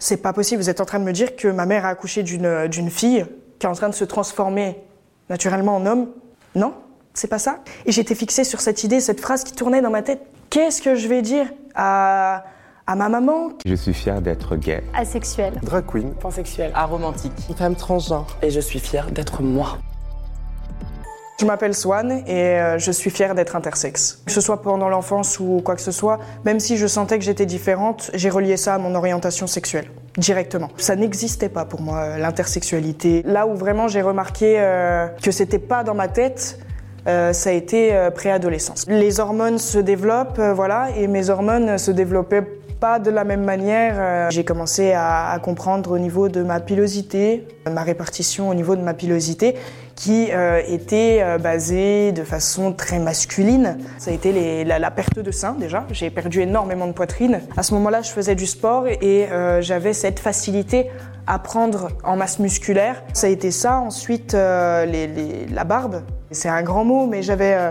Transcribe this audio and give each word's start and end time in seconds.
c'est 0.00 0.16
pas 0.16 0.32
possible. 0.32 0.60
Vous 0.60 0.68
êtes 0.70 0.80
en 0.80 0.84
train 0.84 0.98
de 0.98 1.04
me 1.04 1.12
dire 1.12 1.36
que 1.36 1.46
ma 1.46 1.66
mère 1.66 1.84
a 1.86 1.90
accouché 1.90 2.24
d'une 2.24 2.66
d'une 2.66 2.90
fille 2.90 3.24
qui 3.60 3.66
est 3.66 3.70
en 3.70 3.74
train 3.74 3.88
de 3.88 3.94
se 3.94 4.04
transformer 4.04 4.80
naturellement 5.28 5.76
en 5.76 5.86
homme 5.86 6.08
Non, 6.56 6.74
c'est 7.14 7.28
pas 7.28 7.38
ça. 7.38 7.60
Et 7.86 7.92
j'étais 7.92 8.16
fixée 8.16 8.42
sur 8.42 8.60
cette 8.60 8.82
idée, 8.82 9.00
cette 9.00 9.20
phrase 9.20 9.44
qui 9.44 9.52
tournait 9.52 9.82
dans 9.82 9.90
ma 9.90 10.02
tête. 10.02 10.22
Qu'est-ce 10.48 10.82
que 10.82 10.96
je 10.96 11.06
vais 11.06 11.22
dire 11.22 11.46
à, 11.76 12.44
à 12.86 12.96
ma 12.96 13.08
maman? 13.08 13.50
Je 13.64 13.74
suis 13.74 13.94
fier 13.94 14.20
d'être 14.20 14.56
gay. 14.56 14.82
Asexuel. 14.94 15.52
Drag 15.62 15.84
queen. 15.86 16.12
Pansexuel. 16.14 16.72
Aromantique. 16.74 17.32
Une 17.48 17.54
femme 17.54 17.76
transgenre. 17.76 18.26
Et 18.42 18.50
je 18.50 18.58
suis 18.60 18.80
fière 18.80 19.10
d'être 19.12 19.42
moi. 19.42 19.78
Je 21.40 21.46
m'appelle 21.46 21.74
Swan 21.74 22.22
et 22.26 22.34
euh, 22.34 22.78
je 22.78 22.92
suis 22.92 23.08
fière 23.08 23.34
d'être 23.34 23.56
intersexe. 23.56 24.22
Que 24.26 24.32
ce 24.32 24.42
soit 24.42 24.60
pendant 24.60 24.90
l'enfance 24.90 25.40
ou 25.40 25.62
quoi 25.64 25.74
que 25.74 25.80
ce 25.80 25.90
soit, 25.90 26.18
même 26.44 26.60
si 26.60 26.76
je 26.76 26.86
sentais 26.86 27.18
que 27.18 27.24
j'étais 27.24 27.46
différente, 27.46 28.10
j'ai 28.12 28.28
relié 28.28 28.58
ça 28.58 28.74
à 28.74 28.78
mon 28.78 28.94
orientation 28.94 29.46
sexuelle 29.46 29.86
directement. 30.18 30.68
Ça 30.76 30.96
n'existait 30.96 31.48
pas 31.48 31.64
pour 31.64 31.80
moi 31.80 32.00
euh, 32.00 32.18
l'intersexualité. 32.18 33.22
Là 33.24 33.46
où 33.46 33.54
vraiment 33.54 33.88
j'ai 33.88 34.02
remarqué 34.02 34.56
euh, 34.58 35.06
que 35.22 35.30
c'était 35.30 35.58
pas 35.58 35.82
dans 35.82 35.94
ma 35.94 36.08
tête, 36.08 36.58
ça 37.06 37.50
a 37.50 37.52
été 37.52 37.94
euh, 37.94 38.10
préadolescence. 38.10 38.84
Les 38.86 39.18
hormones 39.20 39.58
se 39.58 39.78
développent, 39.78 40.40
voilà, 40.40 40.88
et 40.96 41.06
mes 41.06 41.30
hormones 41.30 41.78
se 41.78 41.90
développaient 41.90 42.46
pas 42.80 42.98
de 42.98 43.10
la 43.10 43.24
même 43.24 43.44
manière. 43.44 43.94
Euh, 43.98 44.30
J'ai 44.30 44.44
commencé 44.44 44.92
à, 44.92 45.38
comprendre 45.42 45.92
au 45.92 45.98
niveau 45.98 46.28
de 46.28 46.42
ma 46.42 46.60
pilosité, 46.60 47.46
ma 47.70 47.82
répartition 47.82 48.48
au 48.48 48.54
niveau 48.54 48.74
de 48.74 48.80
ma 48.80 48.94
pilosité, 48.94 49.54
qui 49.94 50.28
euh, 50.32 50.62
était 50.66 51.18
euh, 51.20 51.36
basée 51.36 52.12
de 52.12 52.24
façon 52.24 52.72
très 52.72 52.98
masculine. 52.98 53.76
Ça 53.98 54.10
a 54.10 54.14
été 54.14 54.64
la, 54.64 54.90
perte 54.90 55.18
de 55.18 55.30
sein 55.30 55.54
déjà. 55.58 55.84
J'ai 55.92 56.08
perdu 56.10 56.40
énormément 56.40 56.86
de 56.86 56.92
poitrine. 56.92 57.42
À 57.56 57.62
ce 57.62 57.74
moment-là, 57.74 58.00
je 58.00 58.10
faisais 58.10 58.34
du 58.34 58.46
sport 58.46 58.88
et 58.88 59.28
euh, 59.30 59.60
j'avais 59.60 59.92
cette 59.92 60.18
facilité 60.18 60.90
à 61.26 61.38
prendre 61.38 61.88
en 62.02 62.16
masse 62.16 62.38
musculaire. 62.38 63.02
Ça 63.12 63.26
a 63.26 63.30
été 63.30 63.50
ça. 63.50 63.78
Ensuite, 63.78 64.34
euh, 64.34 64.86
la 65.52 65.64
barbe. 65.64 66.02
C'est 66.30 66.48
un 66.48 66.62
grand 66.62 66.84
mot, 66.84 67.06
mais 67.06 67.22
j'avais 67.22 67.54
euh, 67.54 67.70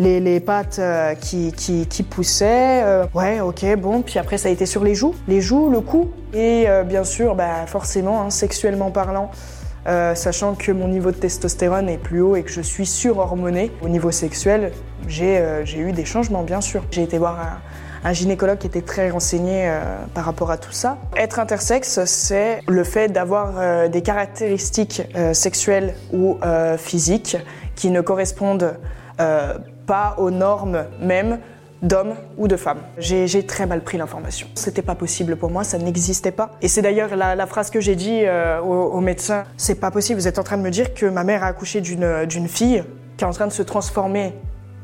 les, 0.00 0.40
pattes 0.40 0.78
euh, 0.78 1.14
qui, 1.14 2.06
poussaient. 2.08 2.82
euh, 2.84 3.06
ouais, 3.14 3.40
ok, 3.40 3.76
bon. 3.76 4.02
Puis 4.02 4.18
après, 4.18 4.38
ça 4.38 4.48
a 4.48 4.52
été 4.52 4.66
sur 4.66 4.84
les 4.84 4.94
joues, 4.94 5.14
les 5.28 5.40
joues, 5.40 5.70
le 5.70 5.80
cou. 5.80 6.10
Et 6.32 6.64
euh, 6.68 6.82
bien 6.82 7.04
sûr, 7.04 7.34
bah, 7.34 7.66
forcément, 7.66 8.22
hein, 8.22 8.30
sexuellement 8.30 8.90
parlant, 8.90 9.30
sachant 10.14 10.54
que 10.54 10.72
mon 10.72 10.88
niveau 10.88 11.10
de 11.10 11.16
testostérone 11.16 11.90
est 11.90 11.98
plus 11.98 12.22
haut 12.22 12.36
et 12.36 12.42
que 12.42 12.50
je 12.50 12.62
suis 12.62 12.86
surhormonée 12.86 13.70
au 13.82 13.88
niveau 13.88 14.10
sexuel, 14.10 14.72
j'ai 15.06 15.38
eu 15.76 15.92
des 15.92 16.06
changements, 16.06 16.42
bien 16.42 16.62
sûr. 16.62 16.82
J'ai 16.90 17.02
été 17.02 17.18
voir 17.18 17.60
un, 18.02 18.12
gynécologue 18.14 18.56
qui 18.56 18.66
était 18.66 18.80
très 18.80 19.10
renseigné 19.10 19.70
par 20.14 20.24
rapport 20.24 20.50
à 20.50 20.56
tout 20.56 20.72
ça. 20.72 20.96
Être 21.18 21.38
intersexe, 21.38 22.02
c'est 22.06 22.60
le 22.66 22.82
fait 22.82 23.08
d'avoir 23.08 23.90
des 23.90 24.00
caractéristiques 24.00 25.02
sexuelles 25.34 25.94
ou 26.14 26.38
physiques 26.78 27.36
qui 27.76 27.90
ne 27.90 28.00
correspondent 28.00 28.78
euh, 29.20 29.58
pas 29.86 30.14
aux 30.18 30.30
normes 30.30 30.84
même 31.00 31.38
d'hommes 31.84 32.14
ou 32.38 32.48
de 32.48 32.56
femmes. 32.56 32.80
J'ai 32.98 33.46
très 33.46 33.66
mal 33.66 33.82
pris 33.82 33.98
l'information. 33.98 34.48
C'était 34.54 34.82
pas 34.82 34.94
possible 34.94 35.36
pour 35.36 35.50
moi, 35.50 35.64
ça 35.64 35.78
n'existait 35.78 36.32
pas. 36.32 36.50
Et 36.62 36.68
c'est 36.68 36.82
d'ailleurs 36.82 37.14
la, 37.14 37.46
phrase 37.46 37.70
que 37.70 37.80
j'ai 37.80 37.94
dit 37.94 38.22
euh, 38.24 38.60
au, 38.60 38.72
au 38.72 39.00
médecin. 39.00 39.44
C'est 39.56 39.76
pas 39.76 39.90
possible, 39.90 40.18
vous 40.18 40.28
êtes 40.28 40.38
en 40.38 40.42
train 40.42 40.56
de 40.56 40.62
me 40.62 40.70
dire 40.70 40.94
que 40.94 41.06
ma 41.06 41.24
mère 41.24 41.44
a 41.44 41.48
accouché 41.48 41.80
d'une 41.80 42.48
fille 42.48 42.84
qui 43.16 43.24
est 43.24 43.26
en 43.26 43.32
train 43.32 43.46
de 43.46 43.52
se 43.52 43.62
transformer 43.62 44.34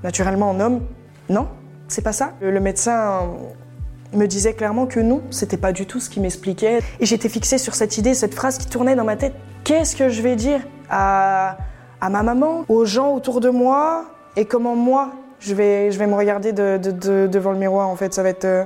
naturellement 0.05 0.51
en 0.51 0.61
homme. 0.61 0.81
Non, 1.29 1.49
c'est 1.89 2.03
pas 2.03 2.13
ça. 2.13 2.33
Le, 2.41 2.61
médecin 2.61 3.23
euh, 3.23 4.17
me 4.17 4.27
disait 4.27 4.55
clairement 4.55 4.87
que 4.87 5.01
non, 5.01 5.23
c'était 5.31 5.57
pas 5.57 5.73
du 5.73 5.87
tout 5.87 6.01
ce 6.01 6.11
qu'il 6.11 6.23
m'expliquait. 6.23 6.81
Et 7.01 7.07
j'étais 7.07 7.29
fixée 7.29 7.59
sur 7.59 7.75
cette 7.75 7.99
idée, 7.99 8.15
cette 8.15 8.35
phrase 8.35 8.59
qui 8.59 8.67
tournait 8.67 8.95
dans 8.95 9.05
ma 9.05 9.17
tête. 9.17 9.35
Qu'est-ce 9.65 9.97
que 9.97 10.09
je 10.09 10.23
vais 10.23 10.37
dire 10.37 10.61
à 10.91 11.57
ma 12.03 12.23
maman, 12.23 12.65
aux 12.69 12.85
gens 12.85 13.15
autour 13.15 13.41
de 13.41 13.51
moi, 13.51 14.07
et 14.37 14.45
comment 14.45 14.77
moi, 14.77 15.11
je 15.41 15.55
vais, 15.55 15.91
je 15.91 15.99
vais 15.99 16.07
me 16.07 16.15
regarder 16.15 16.53
de- 16.53 16.79
de- 16.83 16.91
de- 16.91 17.27
devant 17.27 17.53
le 17.53 17.59
miroir, 17.59 17.89
en 17.89 17.97
fait, 17.97 18.13
ça 18.15 18.23
va 18.23 18.29
être... 18.31 18.45
euh, 18.45 18.65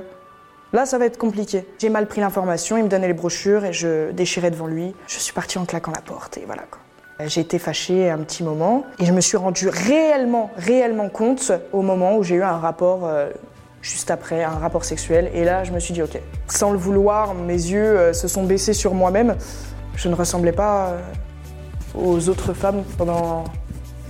Là, 0.73 0.85
ça 0.85 0.97
va 0.97 1.05
être 1.05 1.17
compliqué. 1.17 1.65
J'ai 1.79 1.87
mal 1.89 2.05
pris 2.05 2.19
l'information, 2.19 2.75
il 2.75 2.83
me 2.83 2.89
donnait 2.89 3.07
les 3.07 3.13
brochures 3.13 3.63
et 3.63 3.71
je 3.71 4.11
déchirais 4.11 4.51
devant 4.51 4.67
lui. 4.67 4.93
Je 5.07 5.19
suis 5.19 5.31
partie 5.31 5.57
en 5.57 5.63
claquant 5.63 5.93
la 5.95 6.01
porte 6.01 6.37
et 6.37 6.43
voilà 6.45 6.63
quoi. 6.69 6.79
J'ai 7.27 7.39
été 7.41 7.59
fâchée 7.59 8.09
un 8.09 8.17
petit 8.17 8.43
moment 8.43 8.83
et 8.99 9.05
je 9.05 9.13
me 9.13 9.21
suis 9.21 9.37
rendue 9.37 9.69
réellement, 9.69 10.51
réellement 10.57 11.07
compte 11.07 11.53
au 11.71 11.81
moment 11.81 12.17
où 12.17 12.23
j'ai 12.23 12.35
eu 12.35 12.43
un 12.43 12.57
rapport 12.57 13.05
euh, 13.05 13.29
juste 13.81 14.11
après, 14.11 14.43
un 14.43 14.49
rapport 14.57 14.83
sexuel. 14.83 15.31
Et 15.33 15.45
là, 15.45 15.63
je 15.63 15.71
me 15.71 15.79
suis 15.79 15.93
dit, 15.93 16.01
ok, 16.01 16.19
sans 16.49 16.71
le 16.71 16.77
vouloir, 16.77 17.33
mes 17.35 17.53
yeux 17.53 17.97
euh, 17.97 18.11
se 18.11 18.27
sont 18.27 18.43
baissés 18.43 18.73
sur 18.73 18.93
moi-même. 18.93 19.37
Je 19.95 20.09
ne 20.09 20.15
ressemblais 20.15 20.51
pas 20.51 20.87
euh, 20.89 20.99
aux 21.97 22.27
autres 22.27 22.51
femmes 22.51 22.83
pendant 22.97 23.45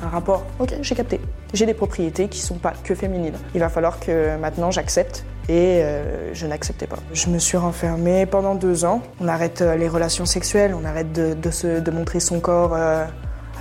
un 0.01 0.07
rapport. 0.09 0.44
Ok, 0.59 0.74
j'ai 0.81 0.96
capté. 0.96 1.19
J'ai 1.56 1.66
des 1.66 1.74
propriétés 1.74 2.28
qui 2.28 2.40
sont 2.42 2.56
pas 2.56 2.74
que 2.84 2.94
féminines. 2.96 3.36
Il 3.54 3.62
va 3.62 3.70
falloir 3.70 4.00
que 4.02 4.36
maintenant 4.38 4.72
j'accepte 4.72 5.24
et 5.48 5.80
euh, 5.84 6.34
je 6.34 6.46
n'acceptais 6.48 6.86
pas. 6.86 6.98
Je 7.14 7.30
me 7.30 7.40
suis 7.40 7.56
renfermée 7.56 8.26
pendant 8.26 8.56
deux 8.56 8.84
ans. 8.84 9.02
On 9.22 9.28
arrête 9.30 9.62
euh, 9.62 9.78
les 9.78 9.88
relations 9.88 10.26
sexuelles, 10.26 10.76
on 10.78 10.84
arrête 10.84 11.14
de, 11.14 11.50
se- 11.52 11.80
de 11.80 11.92
montrer 11.92 12.20
son 12.20 12.42
corps 12.42 12.74
euh, 12.76 13.06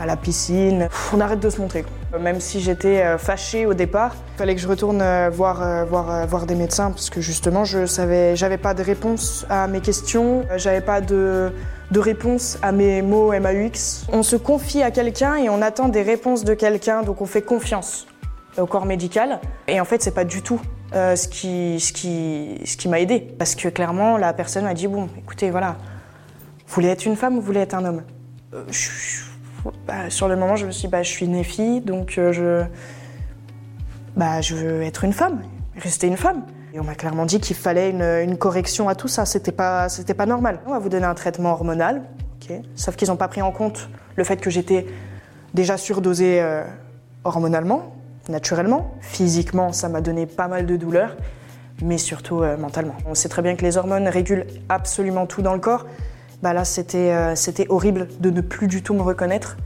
à 0.03 0.07
la 0.07 0.17
piscine. 0.17 0.89
On 1.17 1.21
arrête 1.21 1.39
de 1.39 1.49
se 1.51 1.61
montrer. 1.61 1.85
Même 2.19 2.41
si 2.41 2.61
j'étais 2.61 3.17
fâchée 3.19 3.65
au 3.65 3.75
départ, 3.75 4.17
il 4.35 4.39
fallait 4.39 4.55
que 4.57 4.61
je 4.61 4.67
retourne 4.69 5.03
voir, 5.33 5.85
voir, 5.87 6.27
voir 6.27 6.47
des 6.47 6.55
médecins 6.57 6.91
parce 6.91 7.11
que 7.11 7.21
justement 7.21 7.65
je 7.65 7.87
savais, 7.87 8.35
j'avais 8.37 8.57
pas 8.59 8.73
de 8.75 8.83
réponse 8.85 9.47
à 9.51 9.67
mes 9.69 9.81
questions, 9.81 10.45
j'avais 10.57 10.81
pas 10.81 11.01
de, 11.01 11.53
de 11.95 12.01
réponse 12.01 12.59
à 12.61 12.73
mes 12.73 13.03
mots 13.03 13.31
MAUX. 13.31 14.07
On 14.13 14.25
se 14.25 14.35
confie 14.35 14.83
à 14.83 14.91
quelqu'un 14.91 15.37
et 15.37 15.49
on 15.49 15.63
attend 15.63 15.89
des 15.89 16.03
réponses 16.03 16.43
de 16.43 16.53
quelqu'un, 16.53 17.03
donc 17.03 17.21
on 17.21 17.27
fait 17.27 17.41
confiance 17.41 18.09
au 18.59 18.67
corps 18.67 18.85
médical. 18.85 19.41
Et 19.69 19.81
en 19.81 19.85
fait, 19.85 20.03
c'est 20.03 20.15
pas 20.15 20.25
du 20.25 20.43
tout 20.43 20.61
euh, 20.93 21.15
ce 21.15 21.29
qui, 21.29 22.89
m'a 22.89 23.01
aidé. 23.01 23.21
Parce 23.21 23.55
que 23.55 23.69
clairement, 23.69 24.17
la 24.17 24.33
personne 24.33 24.65
m'a 24.65 24.75
dit 24.75 24.89
Bon, 24.89 25.09
écoutez, 25.17 25.53
voilà, 25.53 25.77
vous 26.67 26.75
voulez 26.75 26.89
être 26.89 27.07
une 27.07 27.15
femme 27.15 27.35
ou 27.35 27.41
vous 27.41 27.47
voulez 27.47 27.61
être 27.61 27.75
un 27.75 27.85
homme? 27.85 28.03
Euh, 28.55 28.65
bah, 29.87 30.11
Sur 30.11 30.27
le 30.27 30.35
moment, 30.35 30.57
je 30.57 30.67
me 30.67 30.73
suis 30.73 30.89
dit 30.89 30.91
bah, 30.91 31.05
Je 31.05 31.11
suis 31.11 31.81
donc 31.81 32.19
euh, 32.19 32.33
je, 32.33 32.65
bah, 34.17 34.41
je 34.41 34.57
veux 34.57 34.83
être 34.83 35.05
une 35.05 35.13
femme, 35.13 35.43
rester 35.77 36.09
une 36.09 36.17
femme. 36.17 36.43
Et 36.75 36.81
on 36.81 36.83
m'a 36.83 36.97
clairement 36.97 37.25
dit 37.25 37.39
qu'il 37.39 37.55
fallait 37.55 37.91
une, 37.91 38.37
correction 38.37 38.89
à 38.89 38.97
tout 38.97 39.07
ça, 39.07 39.27
c'était 39.27 39.53
pas, 39.53 39.89
c'était 39.89 40.13
pas 40.13 40.27
normal. 40.27 40.59
On 40.67 40.73
va 40.73 40.81
vous 40.81 40.89
donner 40.89 41.07
un 41.07 41.15
traitement 41.15 41.53
hormonal, 41.53 42.03
sauf 42.75 42.97
qu'ils 42.97 43.09
n'ont 43.11 43.17
pas 43.17 43.29
pris 43.29 43.43
en 43.43 43.53
compte 43.53 43.89
le 44.17 44.25
fait 44.25 44.39
que 44.39 44.51
j'étais 44.51 44.85
déjà 45.55 45.77
surdosée 45.77 46.43
euh, 46.43 46.65
hormonalement, 47.23 47.95
naturellement. 48.29 48.93
Physiquement, 49.03 49.73
ça 49.73 49.89
m'a 49.89 50.01
donné 50.01 50.27
pas 50.27 50.49
mal 50.49 50.67
de 50.67 50.75
douleurs, 50.75 51.17
mais 51.81 51.97
surtout 51.97 52.43
euh, 52.43 52.57
mentalement. 52.57 52.97
On 53.07 53.15
sait 53.15 53.29
très 53.29 53.43
bien 53.43 53.55
que 53.55 53.63
les 53.63 53.77
hormones 53.77 54.09
régulent 54.09 54.47
absolument 54.69 55.27
tout 55.27 55.43
dans 55.43 55.55
le 55.55 55.61
corps. 55.61 55.87
Bah 56.43 56.55
là, 56.55 56.65
c'était 56.65 57.13
euh, 57.13 57.37
c'était 57.37 57.67
horrible 57.69 58.09
de 58.19 58.31
ne 58.31 58.41
plus 58.41 58.67
du 58.67 58.83
tout 58.83 58.95
me 58.95 59.03
reconnaître. 59.03 59.57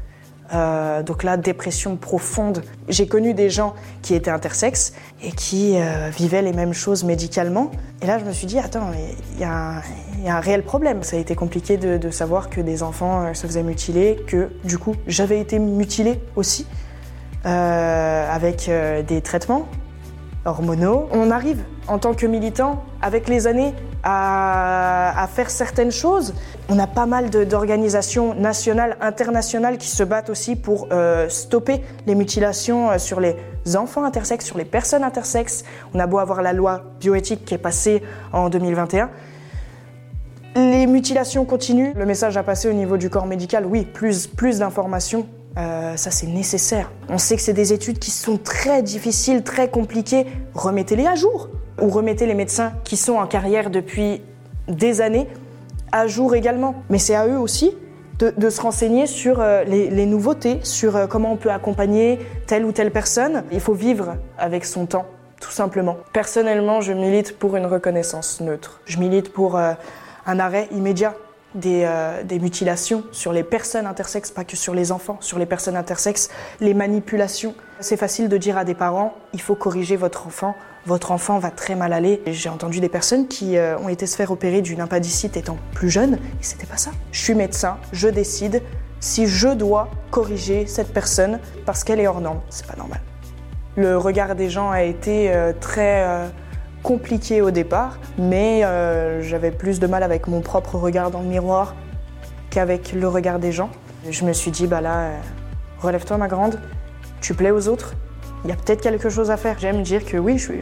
Euh, 0.55 1.03
donc 1.03 1.25
là, 1.25 1.37
dépression 1.37 1.97
profonde. 1.97 2.63
J'ai 2.89 3.07
connu 3.07 3.35
des 3.35 3.51
gens 3.51 3.75
qui 4.03 4.15
étaient 4.15 4.31
intersexes 4.31 4.95
et 5.23 5.33
qui 5.33 5.75
euh, 5.77 6.09
vivaient 6.11 6.43
les 6.43 6.53
mêmes 6.53 6.73
choses 6.73 7.05
médicalement. 7.05 7.71
Et 8.03 8.07
là, 8.07 8.19
je 8.19 8.25
me 8.25 8.33
suis 8.33 8.47
dit, 8.47 8.59
attends, 8.59 8.91
il 9.35 9.41
y, 9.41 9.45
a 9.45 9.83
un- 10.27 10.41
réel 10.41 10.63
problème. 10.63 11.03
Ça 11.03 11.17
a 11.17 11.21
été 11.21 11.35
compliqué 11.35 11.77
de, 11.77 12.11
savoir 12.11 12.49
que 12.49 12.61
des 12.61 12.83
enfants 12.83 13.23
euh, 13.23 13.35
se 13.35 13.47
faisaient 13.47 13.63
mutiler, 13.63 14.19
que 14.27 14.51
du 14.65 14.79
coup, 14.79 14.97
j'avais 15.07 15.41
été 15.41 15.59
mutilée 15.59 16.21
aussi, 16.37 16.67
avec 17.45 18.71
des 19.07 19.21
traitements 19.23 19.69
On 21.13 21.31
arrive 21.31 21.63
en 21.87 21.99
tant 21.99 22.15
que 22.15 22.27
militant, 22.27 22.83
avec 23.03 23.29
les 23.29 23.47
années, 23.47 23.75
à, 24.03 25.23
à 25.23 25.27
faire 25.27 25.51
certaines 25.51 25.91
choses. 25.91 26.35
On 26.69 26.79
a 26.79 26.87
pas 26.87 27.07
mal 27.07 27.31
d'organisations 27.31 28.35
nationales, 28.35 28.97
internationales 29.01 29.79
qui 29.79 29.89
se 29.89 30.03
battent 30.03 30.31
aussi 30.31 30.57
pour 30.57 30.89
euh, 30.93 31.29
stopper 31.29 31.83
les 32.07 32.15
mutilations 32.15 32.91
euh, 32.91 32.99
sur 32.99 33.21
les 33.21 33.37
enfants 33.75 34.05
intersexes, 34.05 34.47
sur 34.47 34.59
les 34.59 34.65
personnes 34.65 35.05
intersexes. 35.05 35.65
On 35.95 35.99
a 35.99 36.07
beau 36.07 36.19
avoir 36.19 36.43
la 36.43 36.53
loi 36.53 36.83
bioéthique 37.01 37.45
qui 37.45 37.55
est 37.55 37.59
passée 37.59 38.03
en 38.33 38.49
2021. 38.49 39.11
Les 40.57 40.87
mutilations 40.87 41.45
continuent. 41.45 41.93
Le 41.95 42.07
message 42.07 42.37
a 42.37 42.43
passé 42.43 42.69
au 42.69 42.73
niveau 42.73 42.97
du 42.97 43.11
corps 43.11 43.27
médical. 43.27 43.65
Oui, 43.67 43.85
plus 43.85 44.59
d'informations. 44.59 45.27
Euh, 45.57 45.97
ça, 45.97 46.11
c'est 46.11 46.27
nécessaire. 46.27 46.91
On 47.09 47.19
sait 47.19 47.37
que 47.37 47.43
c'est 47.43 47.53
des 47.53 47.73
études 47.73 47.99
qui 47.99 48.11
sont 48.11 48.39
très 48.39 48.83
difficiles, 48.83 49.43
très 49.43 49.69
compliquées. 49.69 50.27
Remettez-les 50.55 51.07
à 51.07 51.15
jour. 51.15 51.49
Ou 51.81 51.89
remettez 51.89 52.27
les 52.27 52.35
médecins 52.35 52.73
qui 52.85 52.97
sont 52.97 53.15
en 53.15 53.27
carrière 53.27 53.71
depuis 53.71 54.23
des 54.69 55.01
années 55.01 55.27
à 55.91 56.07
jour 56.07 56.35
également. 56.35 56.75
Mais 56.91 56.99
c'est 56.99 57.15
à 57.15 57.27
eux 57.27 57.39
aussi 57.39 57.77
de, 58.19 58.51
se 58.51 58.61
renseigner 58.61 59.07
sur 59.07 59.41
euh, 59.41 59.63
les, 59.65 60.07
nouveautés, 60.07 60.59
sur 60.65 60.97
euh, 60.97 61.07
comment 61.07 61.33
on 61.33 61.37
peut 61.37 61.53
accompagner 61.53 62.19
telle 62.47 62.65
ou 62.65 62.73
telle 62.73 62.91
personne. 62.91 63.45
Il 63.53 63.61
faut 63.61 63.75
vivre 63.75 64.17
avec 64.39 64.65
son 64.65 64.87
temps, 64.87 65.07
tout 65.41 65.53
simplement. 65.53 65.97
Personnellement, 66.13 66.81
je 66.81 66.93
milite 66.93 67.39
pour 67.39 67.57
une 67.57 67.67
reconnaissance 67.67 68.41
neutre. 68.41 68.81
Je 68.87 68.99
milite 68.99 69.33
pour 69.33 69.57
un 69.57 70.39
arrêt 70.41 70.69
immédiat 70.73 71.15
des, 71.55 71.83
euh, 71.85 72.23
des, 72.23 72.39
mutilations 72.39 73.05
sur 73.13 73.33
les 73.33 73.43
personnes 73.43 73.87
intersexes, 73.87 74.31
pas 74.31 74.45
que 74.45 74.57
sur 74.57 74.75
les 74.75 74.93
enfants, 74.93 75.17
sur 75.21 75.39
les 75.39 75.47
personnes 75.47 75.77
intersexes, 75.77 76.31
les 76.61 76.75
manipulations. 76.75 77.55
C'est 77.81 77.97
facile 77.97 78.29
de 78.29 78.37
dire 78.37 78.59
à 78.59 78.65
des 78.65 78.75
parents, 78.75 79.15
il 79.33 79.41
faut 79.41 79.55
corriger 79.55 79.97
votre 79.97 80.27
enfant, 80.27 80.55
votre 80.87 81.11
enfant 81.11 81.39
va 81.39 81.51
très 81.51 81.75
mal 81.75 81.93
aller. 81.93 82.23
J'ai 82.27 82.49
entendu 82.49 82.81
des 82.81 82.89
personnes 82.89 83.29
qui 83.29 83.57
euh, 83.57 83.79
ont 83.79 83.89
été 83.89 84.07
se 84.07 84.17
faire 84.17 84.31
opérer 84.31 84.61
d'une 84.61 84.81
appendicite 84.81 85.37
étant 85.37 85.59
plus 85.73 85.91
jeunes, 85.91 86.15
et 86.15 86.43
c'était 86.43 86.67
pas 86.67 86.77
ça. 86.77 86.91
Je 87.13 87.21
suis 87.21 87.35
médecin, 87.35 87.79
je 87.93 88.09
décide 88.09 88.63
si 89.01 89.27
je 89.27 89.49
dois 89.49 89.91
corriger 90.11 90.67
cette 90.67 90.93
personne 90.93 91.39
parce 91.65 91.85
qu'elle 91.85 92.01
est 92.01 92.09
hors 92.09 92.21
norme. 92.21 92.41
C'est 92.51 92.67
pas 92.67 92.77
normal. 92.77 93.01
Le 93.77 93.97
regard 93.97 94.35
des 94.35 94.51
gens 94.51 94.71
a 94.71 94.83
été 94.83 95.33
euh, 95.33 95.53
très 95.59 96.05
compliqué 96.83 97.41
au 97.43 97.51
départ, 97.51 97.99
mais 98.19 98.65
euh, 98.65 99.23
j'avais 99.23 99.51
plus 99.51 99.81
de 99.81 99.87
mal 99.87 100.03
avec 100.03 100.27
mon 100.27 100.41
propre 100.41 100.77
regard 100.77 101.11
dans 101.11 101.21
le 101.21 101.29
miroir 101.29 101.75
qu'avec 102.51 102.93
le 102.93 103.09
regard 103.09 103.39
des 103.39 103.53
gens. 103.53 103.71
Je 104.09 104.25
me 104.25 104.33
suis 104.33 104.51
dit, 104.51 104.67
bah 104.67 104.81
là, 104.81 105.01
euh, 105.01 105.19
relève-toi 105.81 106.17
ma 106.17 106.29
grande, 106.29 106.61
tu 107.21 107.35
plais 107.35 107.51
aux 107.51 107.69
autres, 107.69 107.95
il 108.45 108.51
y 108.51 108.53
a 108.53 108.57
peut-être 108.57 108.81
quelque 108.81 109.11
chose 109.11 109.31
à 109.31 109.37
faire. 109.37 109.57
J'aime 109.59 109.83
dire 109.83 110.05
que 110.05 110.17
oui, 110.17 110.39
je, 110.39 110.53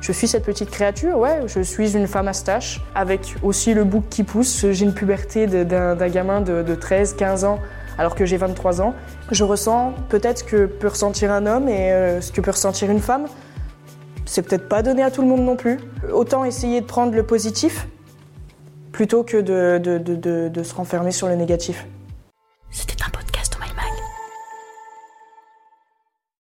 je, 0.00 0.12
suis 0.12 0.26
cette 0.26 0.44
petite 0.44 0.70
créature, 0.70 1.16
ouais, 1.18 1.42
je 1.46 1.60
suis 1.60 1.96
une 1.96 2.06
femme 2.06 2.28
à 2.28 2.32
stache, 2.32 2.80
avec 2.94 3.36
aussi 3.42 3.74
le 3.74 3.84
bouc 3.84 4.04
qui 4.10 4.24
pousse. 4.24 4.66
J'ai 4.70 4.84
une 4.84 4.94
puberté 4.94 5.46
d'un 5.46 6.08
gamin 6.08 6.40
de, 6.40 6.74
13, 6.74 7.14
15 7.14 7.44
ans, 7.44 7.58
alors 7.98 8.14
que 8.14 8.26
j'ai 8.26 8.36
23 8.36 8.82
ans. 8.82 8.94
Je 9.30 9.44
ressens 9.44 9.94
peut-être 10.08 10.38
ce 10.38 10.44
que 10.44 10.66
peut 10.66 10.88
ressentir 10.88 11.30
un 11.30 11.46
homme 11.46 11.68
et 11.68 11.92
euh, 11.92 12.20
ce 12.20 12.32
que 12.32 12.40
peut 12.40 12.50
ressentir 12.50 12.90
une 12.90 13.00
femme. 13.00 13.26
C'est 14.32 14.40
peut-être 14.40 14.66
pas 14.66 14.82
donné 14.82 15.02
à 15.02 15.10
tout 15.10 15.20
le 15.20 15.28
monde 15.28 15.42
non 15.42 15.56
plus. 15.56 15.78
Autant 16.10 16.46
essayer 16.46 16.80
de 16.80 16.86
prendre 16.86 17.14
le 17.14 17.22
positif 17.22 17.86
plutôt 18.90 19.24
que 19.24 19.36
de, 19.36 20.48
de 20.48 20.62
se 20.62 20.74
renfermer 20.74 21.12
sur 21.12 21.28
le 21.28 21.34
négatif. 21.34 21.86